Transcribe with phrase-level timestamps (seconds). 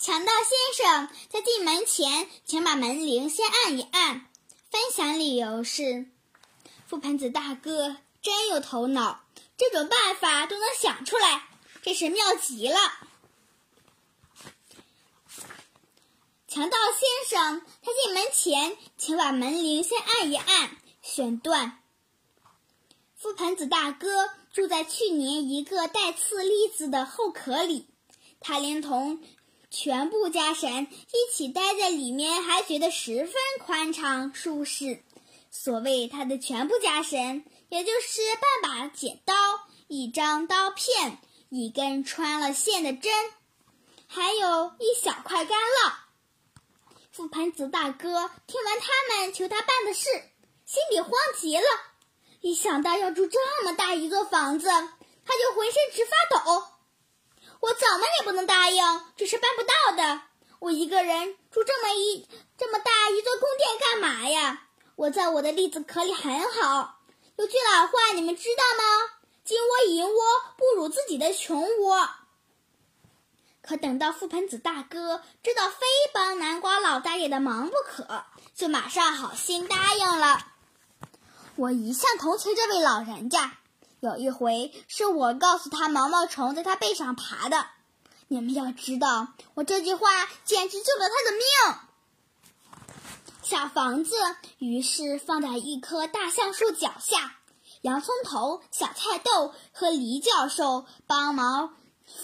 [0.00, 4.30] 强盗先生在进门前，请把门铃先按一按。
[4.70, 6.06] 分享理由是：
[6.88, 9.20] 覆盆子大哥真有头脑，
[9.58, 11.46] 这种办法都能想出来，
[11.82, 12.78] 真是妙极了。
[16.48, 20.78] 强盗先生他进门前，请把门铃先按一按。
[21.02, 21.82] 选段：
[23.20, 27.86] 覆盆子大哥住在去年一个带刺栗子的后壳里，
[28.40, 29.22] 他连同。
[29.70, 35.02] 全部家神一起待在里面，还觉得十分宽敞舒适。
[35.50, 38.20] 所谓他的全部家神，也就是
[38.62, 39.34] 半把剪刀、
[39.86, 43.12] 一张刀片、一根穿了线的针，
[44.08, 45.92] 还有一小块干酪。
[47.14, 50.08] 覆盆子大哥听完他们求他办的事，
[50.66, 51.64] 心里慌极了。
[52.40, 56.69] 一想到要住这么大一座房子，他就浑身直发抖。
[57.60, 58.82] 我怎么也不能答应，
[59.16, 60.22] 这是办不到的。
[60.58, 62.26] 我一个人住这么一
[62.58, 64.66] 这么大一座宫殿干嘛呀？
[64.96, 66.98] 我在我的栗子壳里很好。
[67.36, 69.12] 有句老话，你们知道吗？
[69.44, 70.22] 金窝银窝
[70.56, 72.10] 不如自己的穷窝。
[73.62, 80.46] 可等到覆盆子大哥知道非帮南瓜老大爷的忙不可，就马上好心答应了。
[81.56, 83.58] 我一向同情这位老人家。
[84.00, 87.66] 有一回是我告诉他毛毛虫在他背上爬的，
[88.28, 91.78] 你们要知道，我这句话简直救了他的命。
[93.42, 94.14] 小房子
[94.58, 97.36] 于是放在一棵大橡树脚下，
[97.82, 101.74] 洋葱头、小菜豆和黎教授帮忙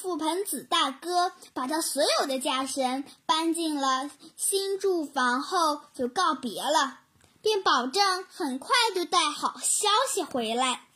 [0.00, 6.98] 覆盆子大哥把他所有的家神搬进了新住房后就告别了，
[7.40, 10.86] 并保证很快就带好消息回来。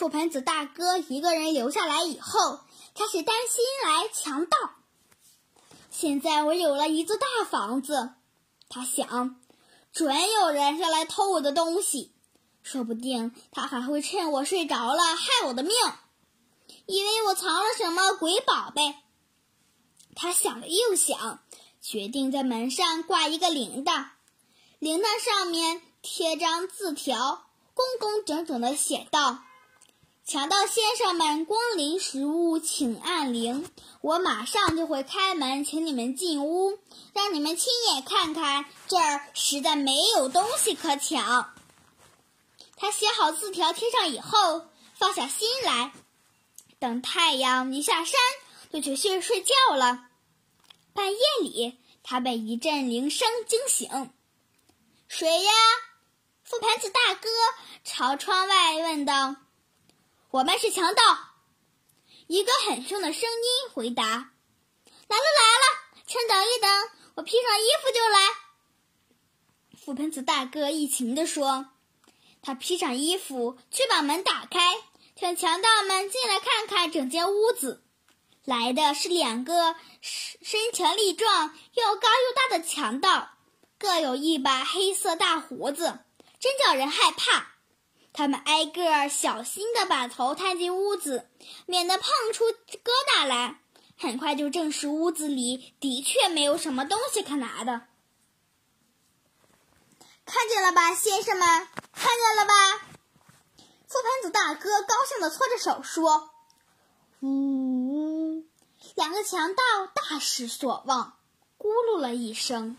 [0.00, 2.60] 覆盆子大哥一个人留下来以后，
[2.94, 4.56] 开始担心来强盗。
[5.90, 8.14] 现在我有了一座大房子，
[8.70, 9.38] 他想，
[9.92, 12.14] 准有人要来偷我的东西，
[12.62, 15.74] 说不定他还会趁我睡着了害我的命，
[16.86, 18.96] 以为我藏了什么鬼宝贝。
[20.16, 21.40] 他想了又想，
[21.82, 24.06] 决定在门上挂一个铃铛，
[24.78, 27.44] 铃铛上面贴张字条，
[27.74, 29.40] 工工整整的写道。
[30.30, 33.68] 强盗先生们光临食物，请按铃，
[34.00, 36.78] 我马上就会开门，请你们进屋，
[37.12, 41.52] 让你们亲眼看看这儿实在没有东西可抢。
[42.76, 45.90] 他写好字条贴上以后，放下心来，
[46.78, 48.14] 等太阳一下山，
[48.72, 50.06] 就去睡睡觉了。
[50.92, 54.12] 半夜里，他被一阵铃声惊醒
[55.08, 55.50] ，“谁呀？”
[56.48, 57.28] 覆盆子大哥
[57.82, 59.34] 朝窗外问道。
[60.32, 61.02] 我们是强盗，
[62.28, 66.70] 一个很凶的声音回答：“来了来了，请等一等，
[67.16, 68.28] 我披上衣服就来。”
[69.84, 71.70] 覆盆子大哥一情地说
[72.42, 74.60] ：“他披上衣服，去把门打开，
[75.16, 77.82] 请强盗们进来看看整间屋子。
[78.44, 83.30] 来的是两个身强力壮、又高又大的强盗，
[83.80, 86.04] 各有一把黑色大胡子，
[86.38, 87.49] 真叫人害怕。”
[88.12, 91.28] 他们挨个小心地把头探进屋子，
[91.66, 93.60] 免得碰出疙瘩来。
[93.96, 97.82] 很快就证实屋子里的确没有什么东西可拿的。
[100.24, 102.54] 看见了吧，先生们，看见了吧？
[103.88, 106.30] 覆盆子大哥高兴地搓着手说
[107.20, 108.44] ：“呜！”
[108.94, 111.18] 两个强盗大失所望，
[111.58, 112.76] 咕噜了一声。